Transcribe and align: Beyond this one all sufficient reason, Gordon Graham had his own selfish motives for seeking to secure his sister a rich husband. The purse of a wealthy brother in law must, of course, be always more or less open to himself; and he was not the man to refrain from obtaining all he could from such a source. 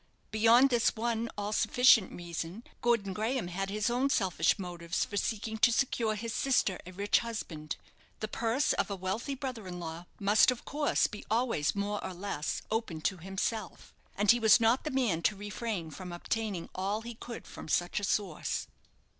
Beyond 0.31 0.71
this 0.71 0.95
one 0.95 1.29
all 1.37 1.53
sufficient 1.53 2.11
reason, 2.11 2.63
Gordon 2.81 3.13
Graham 3.13 3.49
had 3.49 3.69
his 3.69 3.87
own 3.87 4.09
selfish 4.09 4.57
motives 4.57 5.05
for 5.05 5.15
seeking 5.15 5.59
to 5.59 5.71
secure 5.71 6.15
his 6.15 6.33
sister 6.33 6.79
a 6.87 6.91
rich 6.91 7.19
husband. 7.19 7.75
The 8.19 8.27
purse 8.27 8.73
of 8.73 8.89
a 8.89 8.95
wealthy 8.95 9.35
brother 9.35 9.67
in 9.67 9.79
law 9.79 10.07
must, 10.19 10.49
of 10.49 10.65
course, 10.65 11.05
be 11.05 11.23
always 11.29 11.75
more 11.75 12.03
or 12.03 12.15
less 12.15 12.63
open 12.71 13.01
to 13.01 13.17
himself; 13.17 13.93
and 14.17 14.31
he 14.31 14.39
was 14.39 14.59
not 14.59 14.85
the 14.85 14.89
man 14.89 15.21
to 15.21 15.35
refrain 15.35 15.91
from 15.91 16.11
obtaining 16.11 16.69
all 16.73 17.01
he 17.01 17.13
could 17.13 17.45
from 17.45 17.67
such 17.67 17.99
a 17.99 18.03
source. 18.03 18.65